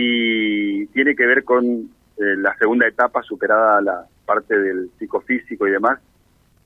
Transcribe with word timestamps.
y 0.00 0.86
tiene 0.88 1.16
que 1.16 1.26
ver 1.26 1.42
con 1.42 1.64
eh, 1.64 2.36
la 2.36 2.56
segunda 2.56 2.86
etapa 2.86 3.20
superada 3.24 3.80
la 3.80 4.06
parte 4.24 4.56
del 4.56 4.90
psicofísico 4.96 5.66
y 5.66 5.72
demás, 5.72 5.98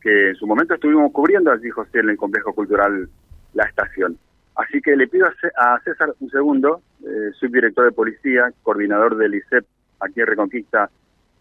que 0.02 0.28
en 0.28 0.34
su 0.34 0.46
momento 0.46 0.74
estuvimos 0.74 1.10
cubriendo 1.12 1.50
allí, 1.50 1.70
José, 1.70 2.00
en 2.00 2.10
el 2.10 2.18
complejo 2.18 2.52
cultural 2.52 3.08
La 3.54 3.64
Estación. 3.64 4.18
Así 4.54 4.82
que 4.82 4.94
le 4.96 5.08
pido 5.08 5.26
a 5.56 5.80
César 5.82 6.12
un 6.20 6.28
segundo, 6.28 6.82
eh, 7.06 7.30
subdirector 7.40 7.86
de 7.86 7.92
policía, 7.92 8.52
coordinador 8.62 9.16
del 9.16 9.36
ICEP 9.36 9.64
aquí 10.00 10.20
en 10.20 10.26
Reconquista, 10.26 10.90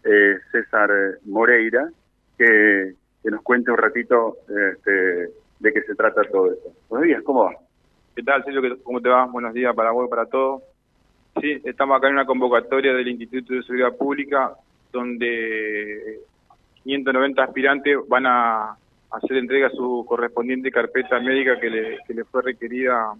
eh, 0.02 0.38
César 0.50 0.90
Moreira, 1.26 1.90
que, 2.38 2.94
nos 3.24 3.42
cuente 3.42 3.70
un 3.70 3.76
ratito 3.76 4.38
este, 4.48 5.28
de 5.60 5.72
qué 5.74 5.82
se 5.82 5.94
trata 5.94 6.22
todo 6.22 6.52
esto. 6.52 6.72
Buenos 6.88 7.06
días, 7.06 7.22
¿cómo 7.22 7.44
va? 7.44 7.52
¿Qué 8.16 8.22
tal, 8.22 8.42
Sergio? 8.44 8.78
¿Cómo 8.82 9.02
te 9.02 9.10
va? 9.10 9.26
Buenos 9.26 9.52
días 9.52 9.74
para 9.76 9.90
vos 9.90 10.08
para 10.08 10.24
todos. 10.24 10.62
Sí, 11.40 11.60
estamos 11.64 11.96
acá 11.96 12.08
en 12.08 12.14
una 12.14 12.26
convocatoria 12.26 12.92
del 12.92 13.08
Instituto 13.08 13.54
de 13.54 13.62
Seguridad 13.62 13.96
Pública 13.96 14.54
donde 14.92 16.20
590 16.84 17.42
aspirantes 17.42 17.96
van 18.06 18.26
a 18.26 18.76
hacer 19.10 19.36
entrega 19.36 19.68
a 19.68 19.70
su 19.70 20.04
correspondiente 20.06 20.70
carpeta 20.70 21.20
médica 21.20 21.58
que 21.58 21.70
le, 21.70 21.98
que 22.06 22.14
le 22.14 22.24
fue 22.24 22.42
requerida 22.42 23.14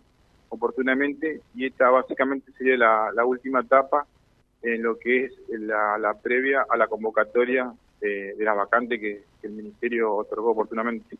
oportunamente 0.52 1.40
y 1.54 1.66
esta 1.66 1.88
básicamente 1.88 2.52
sería 2.52 2.76
la, 2.76 3.24
última 3.24 3.60
etapa 3.60 4.06
en 4.62 4.82
lo 4.82 4.98
que 4.98 5.24
es 5.24 5.32
la, 5.48 6.14
previa 6.22 6.66
a 6.68 6.76
la 6.76 6.86
convocatoria 6.88 7.72
de, 8.00 8.34
la 8.38 8.52
vacante 8.52 9.00
que, 9.00 9.22
el 9.42 9.50
Ministerio 9.50 10.14
otorgó 10.14 10.52
oportunamente. 10.52 11.16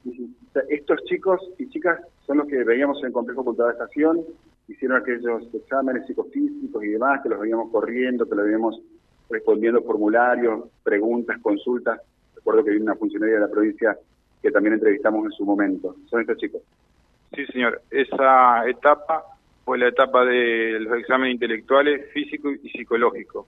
Estos 0.69 1.03
chicos 1.07 1.41
y 1.59 1.69
chicas 1.71 1.99
son 2.25 2.39
los 2.39 2.47
que 2.47 2.63
veíamos 2.63 3.01
en 3.01 3.07
el 3.07 3.13
Complejo 3.13 3.43
Cultural 3.43 3.73
de 3.73 3.83
Estación, 3.83 4.21
hicieron 4.69 5.01
aquellos 5.01 5.43
exámenes 5.55 6.07
psicofísicos 6.07 6.85
y 6.85 6.89
demás, 6.89 7.21
que 7.23 7.29
los 7.29 7.41
veíamos 7.41 7.71
corriendo, 7.71 8.29
que 8.29 8.35
los 8.35 8.45
veíamos 8.45 8.81
respondiendo 9.29 9.83
formularios, 9.83 10.69
preguntas, 10.83 11.39
consultas. 11.41 12.01
Recuerdo 12.35 12.65
que 12.65 12.71
hay 12.73 12.77
una 12.77 12.95
funcionaria 12.95 13.37
de 13.37 13.41
la 13.41 13.51
provincia 13.51 13.97
que 14.41 14.51
también 14.51 14.75
entrevistamos 14.75 15.25
en 15.25 15.33
su 15.33 15.45
momento. 15.45 15.97
¿Son 16.09 16.21
estos 16.21 16.37
chicos? 16.39 16.63
Sí, 17.35 17.47
señor. 17.47 17.81
Esa 17.91 18.69
etapa 18.69 19.25
fue 19.65 19.79
la 19.79 19.89
etapa 19.89 20.25
de 20.25 20.81
los 20.81 20.99
exámenes 20.99 21.35
intelectuales, 21.35 22.11
físicos 22.13 22.55
y 22.63 22.69
psicológicos. 22.71 23.47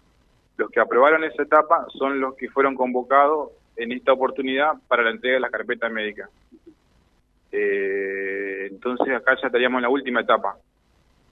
Los 0.56 0.70
que 0.70 0.80
aprobaron 0.80 1.24
esa 1.24 1.42
etapa 1.42 1.86
son 1.98 2.20
los 2.20 2.34
que 2.36 2.48
fueron 2.48 2.76
convocados 2.76 3.50
en 3.76 3.92
esta 3.92 4.12
oportunidad 4.12 4.74
para 4.86 5.02
la 5.02 5.10
entrega 5.10 5.34
de 5.34 5.40
las 5.40 5.50
carpetas 5.50 5.90
médicas. 5.90 6.30
Eh, 7.50 8.68
entonces 8.70 9.14
acá 9.14 9.36
ya 9.40 9.48
estaríamos 9.48 9.78
en 9.78 9.82
la 9.82 9.88
última 9.88 10.20
etapa. 10.20 10.56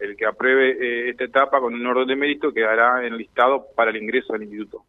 El 0.02 0.16
que 0.16 0.26
apruebe 0.26 0.70
eh, 0.72 1.10
esta 1.10 1.24
etapa 1.24 1.60
con 1.60 1.74
un 1.74 1.86
orden 1.86 2.08
de 2.08 2.16
mérito 2.16 2.52
quedará 2.52 3.06
en 3.06 3.12
el 3.12 3.18
listado 3.18 3.66
para 3.76 3.92
el 3.92 4.02
ingreso 4.02 4.34
al 4.34 4.42
instituto. 4.42 4.82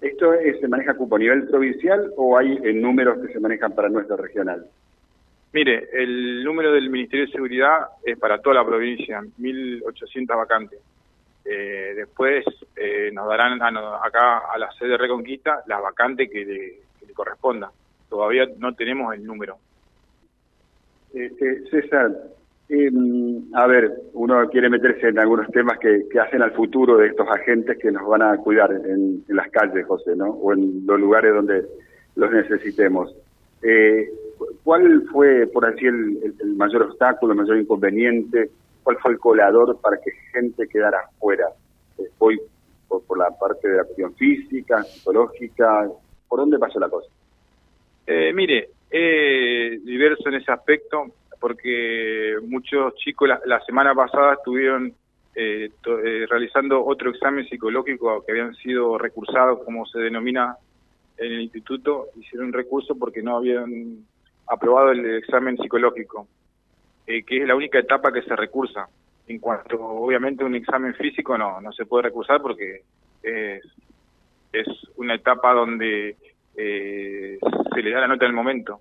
¿Esto 0.00 0.32
se 0.58 0.66
maneja 0.66 0.94
cupo 0.94 1.16
a 1.16 1.18
nivel 1.18 1.46
provincial 1.46 2.10
o 2.16 2.38
hay 2.38 2.58
en 2.62 2.80
números 2.80 3.18
que 3.20 3.34
se 3.34 3.38
manejan 3.38 3.74
para 3.74 3.90
nuestro 3.90 4.16
regional? 4.16 4.66
Mire, 5.52 5.90
el 5.92 6.42
número 6.42 6.72
del 6.72 6.88
Ministerio 6.88 7.26
de 7.26 7.32
Seguridad 7.32 7.88
es 8.02 8.18
para 8.18 8.40
toda 8.40 8.56
la 8.56 8.64
provincia, 8.64 9.20
1.800 9.20 10.26
vacantes. 10.28 10.80
Eh, 11.44 11.92
después 11.96 12.46
eh, 12.76 13.10
nos 13.12 13.28
darán 13.28 13.60
acá 13.60 14.38
a 14.50 14.56
la 14.56 14.72
sede 14.72 14.90
de 14.90 14.96
Reconquista 14.96 15.62
las 15.66 15.82
vacantes 15.82 16.30
que 16.30 16.44
le, 16.46 17.12
corresponda. 17.12 17.70
Todavía 18.08 18.46
no 18.56 18.74
tenemos 18.74 19.12
el 19.14 19.22
número. 19.22 19.58
Este, 21.12 21.68
César, 21.68 22.10
Em, 22.72 23.52
a 23.52 23.66
ver, 23.66 23.90
uno 24.12 24.48
quiere 24.48 24.70
meterse 24.70 25.08
en 25.08 25.18
algunos 25.18 25.48
temas 25.48 25.76
que, 25.80 26.06
hacen 26.20 26.40
al 26.40 26.52
futuro 26.52 26.98
de 26.98 27.08
estos 27.08 27.26
agentes 27.28 27.76
que 27.78 27.90
nos 27.90 28.06
van 28.06 28.22
a 28.22 28.36
cuidar 28.36 28.70
en, 28.70 29.24
las 29.26 29.50
calles, 29.50 29.84
José, 29.84 30.14
¿no? 30.14 30.26
O 30.26 30.52
en 30.52 30.86
los 30.86 31.00
lugares 31.00 31.34
donde 31.34 31.64
los 32.14 32.30
necesitemos. 32.30 33.12
Eh, 33.60 34.08
¿Cuál 34.62 35.02
fue, 35.10 35.48
por 35.48 35.66
así, 35.66 35.84
el, 35.84 36.54
mayor 36.54 36.82
obstáculo, 36.82 37.32
el 37.32 37.40
mayor 37.40 37.58
inconveniente? 37.58 38.50
¿Cuál 38.84 38.98
fue 38.98 39.12
el 39.12 39.18
colador 39.18 39.80
para 39.80 39.96
que 39.96 40.12
gente 40.32 40.68
quedara 40.68 40.98
fuera? 41.18 41.48
Eh, 41.98 42.08
¿Fue 42.18 42.36
por, 42.86 43.18
la 43.18 43.30
parte 43.36 43.66
de 43.66 43.78
la 43.78 43.84
cuestión 43.84 44.14
física, 44.14 44.84
psicológica? 44.84 45.88
¿Por 46.28 46.38
dónde 46.38 46.56
pasó 46.56 46.78
la 46.78 46.88
cosa? 46.88 47.10
Eh, 48.06 48.32
mire, 48.32 48.68
diverso 49.82 50.28
en 50.28 50.36
ese 50.36 50.52
aspecto 50.52 51.06
porque 51.40 52.36
muchos 52.46 52.94
chicos 52.96 53.28
la, 53.46 53.60
semana 53.64 53.94
pasada 53.94 54.34
estuvieron 54.34 54.92
eh, 55.34 55.70
eh, 55.86 56.26
realizando 56.28 56.84
otro 56.84 57.10
examen 57.10 57.48
psicológico 57.48 58.22
que 58.24 58.32
habían 58.32 58.54
sido 58.56 58.98
recursados, 58.98 59.64
como 59.64 59.86
se 59.86 59.98
denomina 60.00 60.56
en 61.16 61.32
el 61.32 61.40
instituto, 61.40 62.08
hicieron 62.16 62.52
recurso 62.52 62.94
porque 62.96 63.22
no 63.22 63.38
habían 63.38 64.04
aprobado 64.48 64.90
el 64.90 65.16
examen 65.16 65.56
psicológico, 65.56 66.28
eh, 67.06 67.22
que 67.22 67.38
es 67.42 67.48
la 67.48 67.56
única 67.56 67.78
etapa 67.78 68.12
que 68.12 68.22
se 68.22 68.36
recursa. 68.36 68.86
En 69.26 69.38
cuanto, 69.38 69.80
obviamente, 69.80 70.44
un 70.44 70.56
examen 70.56 70.94
físico 70.94 71.38
no, 71.38 71.60
no 71.60 71.72
se 71.72 71.86
puede 71.86 72.04
recursar 72.04 72.42
porque 72.42 72.82
es, 73.22 73.64
es 74.52 74.66
una 74.96 75.14
etapa 75.14 75.54
donde 75.54 76.16
se 76.54 77.82
le 77.82 77.90
da 77.92 78.00
la 78.00 78.08
nota 78.08 78.24
en 78.24 78.30
el 78.30 78.36
momento. 78.36 78.80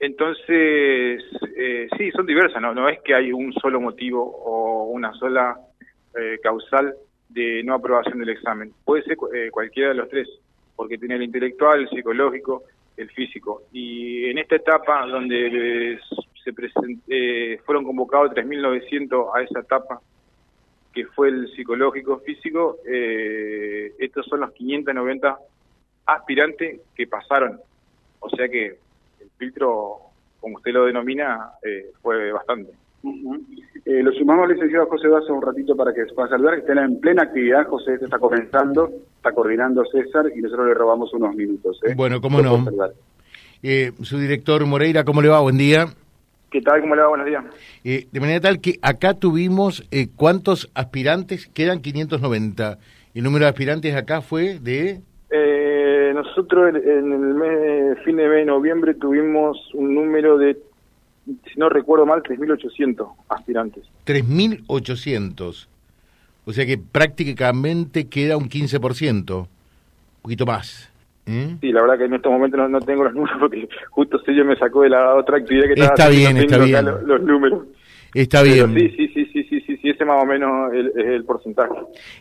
Entonces, 0.00 1.22
eh, 1.56 1.88
sí, 1.98 2.10
son 2.12 2.24
diversas, 2.24 2.62
¿no? 2.62 2.72
no 2.72 2.88
es 2.88 3.00
que 3.02 3.14
hay 3.14 3.32
un 3.34 3.52
solo 3.52 3.82
motivo 3.82 4.22
o 4.22 4.84
una 4.84 5.12
sola 5.12 5.58
eh, 6.18 6.38
causal 6.42 6.94
de 7.28 7.62
no 7.62 7.74
aprobación 7.74 8.18
del 8.18 8.30
examen. 8.30 8.72
Puede 8.82 9.02
ser 9.02 9.18
eh, 9.34 9.50
cualquiera 9.50 9.90
de 9.90 9.96
los 9.96 10.08
tres, 10.08 10.26
porque 10.74 10.96
tiene 10.96 11.16
el 11.16 11.22
intelectual, 11.24 11.80
el 11.80 11.90
psicológico, 11.90 12.64
el 12.96 13.10
físico. 13.10 13.64
Y 13.72 14.24
en 14.30 14.38
esta 14.38 14.56
etapa 14.56 15.06
donde 15.06 16.00
se 16.42 17.58
fueron 17.66 17.84
convocados 17.84 18.32
3.900 18.32 19.30
a 19.34 19.42
esa 19.42 19.60
etapa, 19.60 20.00
que 20.94 21.04
fue 21.08 21.28
el 21.28 21.52
psicológico 21.54 22.20
físico, 22.20 22.78
estos 22.86 24.26
son 24.26 24.40
los 24.40 24.52
590 24.52 25.38
aspirantes 26.06 26.80
que 26.96 27.06
pasaron. 27.06 27.60
O 28.18 28.30
sea 28.30 28.48
que 28.48 28.78
filtro, 29.40 29.96
como 30.38 30.56
usted 30.56 30.72
lo 30.72 30.84
denomina, 30.84 31.52
eh, 31.62 31.86
fue 32.00 32.30
bastante. 32.30 32.70
Eh, 33.86 34.02
lo 34.02 34.12
sumamos 34.12 34.44
al 34.44 34.54
licenciado 34.54 34.86
José 34.86 35.08
Basso 35.08 35.32
un 35.32 35.42
ratito 35.42 35.74
para 35.74 35.94
que 35.94 36.04
se 36.04 36.12
pueda 36.12 36.28
saludar, 36.28 36.54
que 36.54 36.60
está 36.60 36.84
en 36.84 37.00
plena 37.00 37.22
actividad, 37.22 37.66
José 37.66 37.94
está 37.94 38.18
comenzando, 38.18 38.90
está 39.16 39.32
coordinando 39.32 39.82
César 39.86 40.26
y 40.36 40.42
nosotros 40.42 40.68
le 40.68 40.74
robamos 40.74 41.12
unos 41.14 41.34
minutos. 41.34 41.80
¿eh? 41.84 41.94
Bueno, 41.96 42.20
cómo 42.20 42.42
no. 42.42 42.66
su 44.02 44.18
director 44.18 44.64
Moreira, 44.66 45.04
¿cómo 45.04 45.22
le 45.22 45.28
va? 45.28 45.40
Buen 45.40 45.56
día. 45.56 45.86
¿Qué 46.50 46.60
tal? 46.60 46.82
¿Cómo 46.82 46.94
le 46.94 47.02
va? 47.02 47.08
Buenos 47.08 47.26
días. 47.26 47.44
de 47.82 48.20
manera 48.20 48.40
tal 48.40 48.60
que 48.60 48.78
acá 48.82 49.14
tuvimos, 49.14 49.88
¿cuántos 50.16 50.70
aspirantes? 50.74 51.46
Quedan 51.46 51.80
590. 51.80 52.78
El 53.14 53.22
número 53.24 53.46
de 53.46 53.48
aspirantes 53.48 53.94
acá 53.94 54.20
fue 54.20 54.58
de... 54.58 55.00
nosotros 56.22 56.74
en 56.74 57.12
el 57.12 57.34
mes, 57.34 57.98
fin 58.04 58.16
de 58.16 58.28
mes 58.28 58.38
de 58.38 58.44
noviembre 58.46 58.94
tuvimos 58.94 59.58
un 59.74 59.94
número 59.94 60.38
de, 60.38 60.58
si 61.26 61.58
no 61.58 61.68
recuerdo 61.68 62.06
mal, 62.06 62.22
3.800 62.22 63.08
aspirantes. 63.28 63.84
3.800. 64.06 65.66
O 66.44 66.52
sea 66.52 66.66
que 66.66 66.78
prácticamente 66.78 68.08
queda 68.08 68.36
un 68.36 68.48
15%, 68.48 69.40
un 69.40 69.48
poquito 70.22 70.46
más. 70.46 70.90
¿eh? 71.26 71.56
Sí, 71.60 71.72
la 71.72 71.82
verdad 71.82 71.98
que 71.98 72.04
en 72.04 72.14
estos 72.14 72.32
momentos 72.32 72.70
no, 72.70 72.80
tengo 72.80 73.04
los 73.04 73.14
números 73.14 73.36
porque 73.40 73.68
justo 73.90 74.20
yo 74.26 74.44
me 74.44 74.56
sacó 74.56 74.82
de 74.82 74.90
la 74.90 75.14
otra 75.14 75.38
actividad 75.38 75.66
que 75.66 75.72
estaba 75.72 75.90
Está 75.90 76.08
bien, 76.08 76.36
está 76.36 76.58
bien. 76.58 76.84
Los, 77.06 77.22
números. 77.22 77.64
Está 78.14 78.42
bien. 78.42 78.74
Sí, 78.74 78.90
sí, 78.90 79.08
sí, 79.08 79.26
sí, 79.32 79.44
sí, 79.44 79.60
sí, 79.60 79.76
sí, 79.76 79.90
ese 79.90 80.04
más 80.04 80.22
o 80.22 80.26
menos 80.26 80.72
es 80.74 81.06
el, 81.06 81.24
porcentaje. 81.24 81.74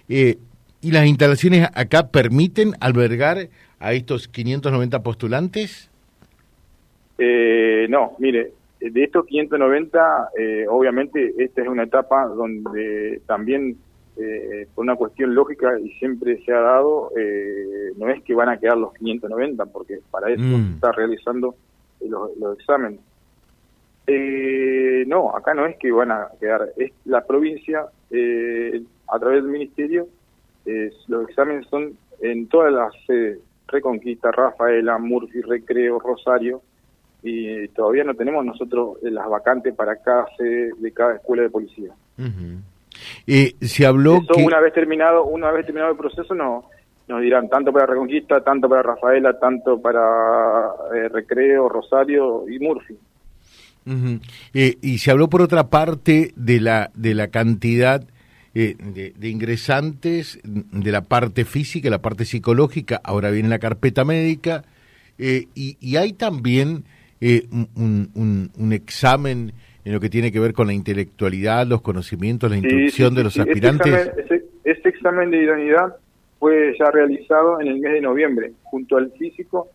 Eh, 0.08 0.38
¿Y 0.82 0.92
las 0.92 1.06
instalaciones 1.06 1.68
acá 1.74 2.08
permiten 2.08 2.74
albergar 2.80 3.50
a 3.80 3.94
estos 3.94 4.28
590 4.28 5.02
postulantes? 5.02 5.90
Eh, 7.18 7.88
no, 7.90 8.14
mire, 8.20 8.54
de 8.80 9.04
estos 9.04 9.26
590, 9.26 10.30
eh, 10.38 10.66
obviamente 10.70 11.34
esta 11.38 11.62
es 11.62 11.68
una 11.68 11.84
etapa 11.84 12.26
donde 12.28 13.22
también, 13.26 13.78
eh, 14.18 14.68
por 14.74 14.84
una 14.84 14.96
cuestión 14.96 15.36
lógica 15.36 15.78
y 15.80 15.90
siempre 15.94 16.42
se 16.46 16.54
ha 16.54 16.62
dado, 16.62 17.12
eh, 17.18 17.92
no 17.98 18.10
es 18.10 18.24
que 18.24 18.34
van 18.34 18.50
a 18.50 18.58
quedar 18.58 18.78
los 18.78 18.94
590, 18.94 19.66
porque 19.66 20.00
para 20.10 20.32
eso 20.32 20.42
mm. 20.42 20.68
se 20.68 20.74
está 20.76 20.92
realizando 20.94 21.56
los, 22.08 22.38
los 22.38 22.58
exámenes. 22.58 23.02
no, 25.08 25.36
acá 25.36 25.54
no 25.54 25.66
es 25.66 25.78
que 25.78 25.92
van 25.92 26.12
a 26.12 26.30
quedar, 26.40 26.70
es 26.78 26.94
la 27.06 27.26
provincia, 27.26 27.82
a 27.82 29.20
través 29.20 29.44
del 29.44 29.52
ministerio, 29.52 30.08
los 31.08 31.30
exámenes 31.30 31.68
son 31.68 31.98
en 32.22 32.48
todas 32.48 32.72
las 32.72 32.94
sedes, 33.06 33.40
Reconquista, 33.72 34.32
Rafaela, 34.32 34.98
Murphy, 34.98 35.42
Recreo, 35.42 36.00
Rosario, 36.00 36.62
y 37.22 37.68
todavía 37.70 38.04
no 38.04 38.14
tenemos 38.14 38.46
nosotros 38.46 38.98
las 39.02 39.28
vacantes 39.30 39.76
para 39.76 39.98
cada 39.98 40.26
sede 40.38 40.72
de 40.78 40.92
cada 40.92 41.16
escuela 41.16 41.44
de 41.44 41.50
policía. 41.50 41.92
Eh, 43.28 43.56
se 43.62 43.86
habló 43.86 44.22
que... 44.22 44.44
una 44.44 44.60
vez 44.60 44.74
terminado, 44.74 45.26
una 45.26 45.52
vez 45.52 45.66
terminado 45.66 45.92
el 45.92 45.98
proceso, 45.98 46.34
no, 46.34 46.70
nos 47.08 47.22
dirán 47.22 47.50
tanto 47.50 47.74
para 47.74 47.86
Reconquista, 47.86 48.42
tanto 48.42 48.70
para 48.70 48.84
Rafaela, 48.84 49.38
tanto 49.40 49.82
para 49.82 50.70
eh, 50.96 51.10
Recreo, 51.10 51.68
Rosario 51.68 52.48
y 52.50 52.60
Murphy. 52.60 52.96
Eh, 54.54 54.78
y 54.82 55.00
se 55.00 55.10
habló 55.10 55.30
por 55.30 55.42
otra 55.42 55.70
parte 55.70 56.32
de 56.36 56.60
la 56.60 56.92
de 56.94 57.16
la 57.16 57.30
cantidad 57.30 58.04
eh, 58.56 58.76
de, 58.78 59.30
ingresantes, 59.30 60.40
de 60.44 60.92
la 60.92 61.02
parte 61.02 61.46
física, 61.46 61.90
la 61.90 62.02
parte 62.02 62.26
psicológica. 62.26 63.00
Ahora 63.04 63.30
viene 63.32 63.50
la 63.50 63.60
carpeta 63.60 64.06
médica 64.06 64.64
y, 65.18 65.96
hay 65.98 66.14
también 66.14 66.86
un, 67.22 68.52
un, 68.56 68.74
examen 68.74 69.52
en 69.84 69.94
lo 69.94 70.00
que 70.00 70.10
tiene 70.10 70.32
que 70.32 70.40
ver 70.40 70.54
con 70.54 70.68
la 70.68 70.74
intelectualidad, 70.74 71.68
los 71.68 71.82
conocimitos, 71.82 72.50
la 72.50 72.58
instrucción 72.58 73.14
de 73.16 73.24
los 73.24 73.36
este 73.36 73.52
aspirantes. 73.52 74.12
este 74.64 74.90
examen 74.90 75.32
de 75.32 75.44
idoneidad 75.44 75.96
fue 76.40 76.74
ya 76.80 76.90
realizado 76.90 77.60
en 77.60 77.68
el 77.68 77.80
mes 77.80 77.94
de 77.94 78.02
noviembre, 78.02 78.54
junto 78.64 78.98
al 78.98 79.12
físico 79.12 79.68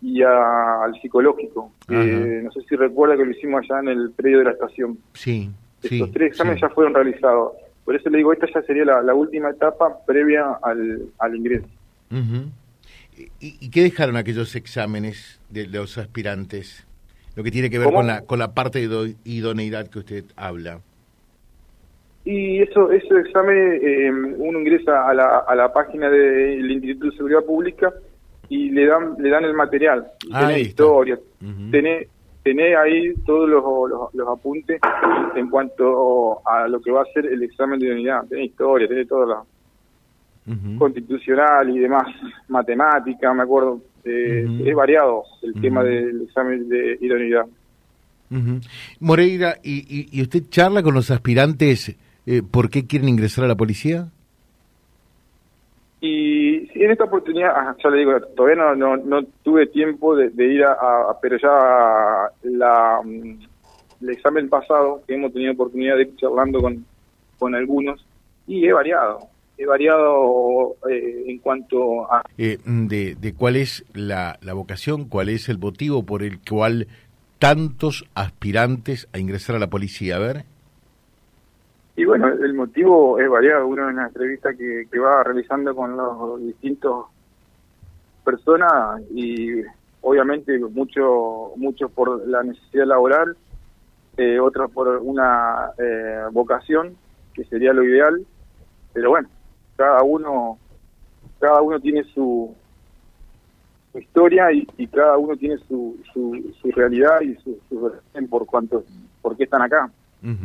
y 0.00 0.22
al 0.22 0.94
psicológico. 1.02 1.72
no 1.88 2.50
sé 2.52 2.60
si 2.68 2.76
recuerda 2.76 3.16
que 3.16 3.24
lo 3.24 3.30
hicimos 3.32 3.62
allá 3.62 3.80
en 3.80 3.88
el 3.88 4.10
predio 4.12 4.38
de 4.38 4.44
la 4.44 4.50
estación. 4.52 4.98
Sí. 5.14 5.50
Estos 5.82 6.12
tres 6.12 6.28
exámenes 6.28 6.60
ya 6.60 6.68
fueron 6.70 6.94
realizados. 6.94 7.52
Por 7.86 7.94
eso 7.94 8.10
le 8.10 8.18
digo, 8.18 8.32
esta 8.32 8.46
ya 8.52 8.60
sería 8.62 8.84
la, 8.84 9.14
última 9.14 9.48
etapa 9.48 9.96
previa 10.04 10.58
al, 10.60 11.04
al 11.18 11.36
ingreso. 11.36 11.68
¿Y, 13.40 13.70
qué 13.70 13.82
dejaron 13.82 14.16
aquellos 14.16 14.56
exámenes 14.56 15.40
de 15.50 15.68
los 15.68 15.96
aspirantes? 15.96 16.84
Lo 17.36 17.44
que 17.44 17.52
tiene 17.52 17.70
que 17.70 17.78
ver 17.78 17.92
con 17.92 18.08
la, 18.08 18.22
con 18.22 18.40
la 18.40 18.54
parte 18.54 18.88
de 18.88 19.14
idoneidad 19.24 19.86
que 19.86 20.00
usted 20.00 20.24
habla. 20.34 20.80
Y 22.24 22.60
eso, 22.60 22.90
ese 22.90 23.20
examen, 23.20 23.78
eh, 23.80 24.10
uno 24.10 24.58
ingresa 24.58 25.08
a 25.08 25.14
la, 25.14 25.38
a 25.46 25.54
la 25.54 25.72
página 25.72 26.10
del 26.10 26.68
Instituto 26.68 27.06
de 27.10 27.16
Seguridad 27.16 27.44
Pública 27.44 27.94
y 28.48 28.70
le 28.70 28.86
dan 28.86 29.14
le 29.20 29.30
dan 29.30 29.44
el 29.44 29.54
material. 29.54 30.08
Tiene 30.20 30.58
historia, 30.58 31.20
tiene 31.70 32.08
ahí 32.76 33.14
todos 33.24 33.48
los, 33.48 34.14
los, 34.14 34.28
apuntes 34.28 34.80
en 35.34 35.48
cuanto 35.48 36.40
a 36.46 36.68
lo 36.68 36.80
que 36.80 36.90
va 36.90 37.02
a 37.02 37.12
ser 37.12 37.26
el 37.26 37.42
examen 37.42 37.78
de 37.78 37.92
unidad. 37.92 38.26
Tiene 38.28 38.44
historia, 38.44 38.86
tiene 38.86 39.04
toda 39.06 39.26
la 39.26 39.42
constitucional 40.78 41.68
y 41.70 41.80
demás, 41.80 42.06
matemática, 42.48 43.32
me 43.34 43.42
acuerdo. 43.42 43.80
Eh, 44.04 44.46
es 44.64 44.74
variado 44.74 45.24
el 45.42 45.60
tema 45.60 45.82
del 45.82 46.22
examen 46.22 46.68
de 46.68 46.98
idoneidad. 47.00 47.46
Moreira, 49.00 49.56
¿y, 49.62 50.08
¿y 50.16 50.22
usted 50.22 50.44
charla 50.48 50.82
con 50.82 50.94
los 50.94 51.10
aspirantes 51.10 51.96
eh, 52.26 52.42
¿por 52.42 52.70
qué 52.70 52.86
quieren 52.86 53.08
ingresar 53.08 53.44
a 53.44 53.48
la 53.48 53.54
policía? 53.54 54.08
Y 56.08 56.70
en 56.84 56.92
esta 56.92 57.04
oportunidad, 57.04 57.76
ya 57.82 57.90
le 57.90 57.98
digo, 57.98 58.20
todavía 58.36 58.74
no, 58.76 58.96
no, 58.96 59.24
tuve 59.42 59.66
tiempo 59.66 60.14
de, 60.14 60.30
ir 60.44 60.62
a, 60.62 61.18
pero 61.20 61.36
ya 61.36 62.30
la, 62.44 63.00
mm, 63.02 63.38
el 64.02 64.10
examen 64.10 64.48
pasado, 64.48 65.02
que 65.06 65.14
hemos 65.14 65.32
tenido 65.32 65.54
oportunidad 65.54 65.96
de 65.96 66.02
ir 66.02 66.16
charlando 66.16 66.60
con, 66.60 66.84
con 67.40 67.56
algunos, 67.56 68.06
y 68.46 68.66
he 68.66 68.72
variado, 68.72 69.18
he 69.58 69.66
variado 69.66 70.76
eh, 70.88 71.24
en 71.26 71.38
cuanto 71.38 72.10
a... 72.12 72.22
Eh, 72.38 72.58
de, 72.64 73.16
de 73.16 73.34
cuál 73.34 73.56
es 73.56 73.84
la, 73.92 74.38
la 74.42 74.52
vocación, 74.52 75.06
cuál 75.06 75.28
es 75.28 75.48
el 75.48 75.58
motivo 75.58 76.04
por 76.04 76.22
el 76.22 76.38
cual 76.38 76.86
tantos 77.40 78.04
aspirantes 78.14 79.08
a 79.12 79.18
ingresar 79.18 79.56
a 79.56 79.58
la 79.58 79.70
policía, 79.70 80.16
a 80.16 80.20
ver. 80.20 80.44
Y 81.96 82.04
bueno, 82.04 82.28
el 82.28 82.52
motivo 82.52 83.18
es 83.18 83.28
variado. 83.28 83.66
Uno 83.66 83.88
en 83.88 83.96
la 83.96 84.06
entrevista 84.06 84.54
que, 84.54 84.86
va 84.98 85.24
realizando 85.24 85.74
con 85.74 85.96
los 85.96 86.40
distintos 86.42 87.06
personas 88.22 89.00
y 89.10 89.62
obviamente 90.02 90.58
muchos 90.58 91.56
muchos 91.56 91.90
por 91.92 92.26
la 92.28 92.42
necesidad 92.42 92.84
laboral, 92.86 93.36
eh, 94.18 94.38
otros 94.38 94.70
por 94.72 94.88
una 94.98 95.70
eh, 95.78 96.24
vocación, 96.32 96.96
que 97.32 97.44
sería 97.44 97.72
lo 97.72 97.82
ideal. 97.82 98.26
Pero 98.92 99.10
bueno, 99.10 99.28
cada 99.76 100.02
uno 100.02 100.58
cada 101.40 101.62
uno 101.62 101.80
tiene 101.80 102.04
su, 102.04 102.54
historia 103.94 104.52
y, 104.52 104.86
cada 104.88 105.16
uno 105.16 105.34
tiene 105.36 105.56
su, 105.66 105.96
su, 106.12 106.54
su 106.60 106.70
realidad 106.72 107.22
y 107.22 107.34
su, 107.36 107.58
su 107.70 107.90
por 108.28 108.44
cuánto 108.44 108.84
por 109.22 109.34
qué 109.36 109.44
están 109.44 109.62
acá 109.62 109.90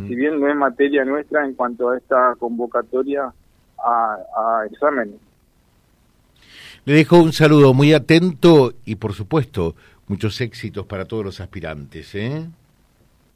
si 0.08 0.16
bien 0.16 0.40
no 0.40 0.48
es 0.48 0.56
materia 0.56 1.04
nuestra 1.04 1.46
en 1.46 1.56
cuanto 1.56 1.90
a 1.90 1.98
esta 1.98 2.36
convocatoria 2.38 3.34
a, 3.84 4.64
exámenes. 4.70 5.16
Le 6.86 6.94
dejo 6.94 7.20
un 7.20 7.34
saludo 7.34 7.74
muy 7.74 7.94
atento 7.94 8.74
y, 8.86 8.96
por 8.96 9.14
supuesto, 9.14 9.76
muchos 10.08 10.40
éxitos 10.42 10.86
para 10.86 11.06
todos 11.06 11.26
los 11.26 11.40
aspirantes. 11.42 12.14
¿eh? 12.16 12.46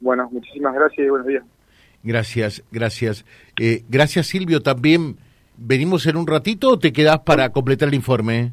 Bueno, 0.00 0.28
muchísimas 0.30 0.74
gracias 0.74 1.06
y 1.06 1.10
buenos 1.10 1.26
días. 1.26 1.44
Gracias, 2.02 2.62
gracias. 2.70 3.24
Eh, 3.58 3.82
gracias, 3.88 4.28
Silvio. 4.28 4.62
También 4.62 5.16
venimos 5.56 6.06
en 6.06 6.16
un 6.16 6.26
ratito 6.26 6.70
o 6.70 6.78
te 6.78 6.92
quedás 6.92 7.20
para 7.20 7.50
completar 7.50 7.88
el 7.88 7.94
informe. 7.94 8.52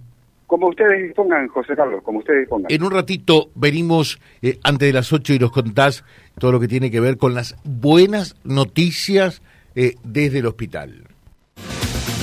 Como 0.54 0.68
ustedes 0.68 1.02
dispongan, 1.02 1.48
José 1.48 1.76
Carlos, 1.76 2.04
como 2.04 2.20
ustedes 2.20 2.42
dispongan. 2.42 2.72
En 2.72 2.84
un 2.84 2.92
ratito 2.92 3.50
venimos 3.56 4.22
eh, 4.44 4.60
antes 4.64 4.88
de 4.88 4.94
las 4.94 5.12
8 5.12 5.34
y 5.34 5.40
nos 5.40 5.52
contás 5.52 6.06
todo 6.38 6.52
lo 6.52 6.60
que 6.60 6.68
tiene 6.68 6.92
que 6.92 7.00
ver 7.00 7.18
con 7.18 7.34
las 7.34 7.56
buenas 7.64 8.36
noticias 8.44 9.42
eh, 9.74 9.96
desde 10.04 10.38
el 10.38 10.46
hospital. 10.46 11.08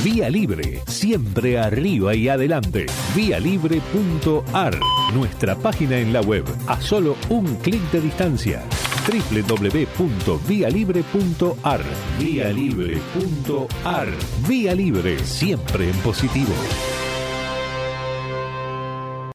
Vía 0.05 0.31
Libre, 0.31 0.79
siempre 0.87 1.59
arriba 1.59 2.15
y 2.15 2.29
adelante. 2.29 2.87
Vialibre.ar, 3.17 4.79
nuestra 5.13 5.57
página 5.57 5.99
en 5.99 6.13
la 6.13 6.21
web, 6.21 6.45
a 6.69 6.81
solo 6.81 7.17
un 7.31 7.57
clic 7.57 7.83
de 7.91 8.01
distancia. 8.01 8.63
www.vialibre.ar. 9.09 11.81
Vialibre.ar. 12.21 14.09
Vía 14.49 14.75
Libre, 14.77 15.19
siempre 15.19 15.91
en 15.91 15.97
positivo. 15.97 16.55